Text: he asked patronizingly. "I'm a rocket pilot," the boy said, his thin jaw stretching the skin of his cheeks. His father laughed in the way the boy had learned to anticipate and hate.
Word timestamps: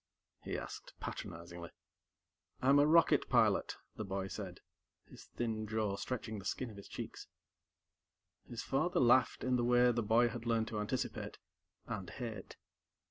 he 0.43 0.57
asked 0.57 0.95
patronizingly. 0.99 1.69
"I'm 2.59 2.79
a 2.79 2.87
rocket 2.87 3.29
pilot," 3.29 3.77
the 3.97 4.03
boy 4.03 4.29
said, 4.29 4.59
his 5.05 5.25
thin 5.25 5.67
jaw 5.67 5.95
stretching 5.95 6.39
the 6.39 6.43
skin 6.45 6.71
of 6.71 6.77
his 6.77 6.87
cheeks. 6.87 7.27
His 8.49 8.63
father 8.63 8.99
laughed 8.99 9.43
in 9.43 9.57
the 9.57 9.63
way 9.63 9.91
the 9.91 10.01
boy 10.01 10.29
had 10.29 10.47
learned 10.47 10.69
to 10.69 10.79
anticipate 10.79 11.37
and 11.85 12.09
hate. 12.09 12.57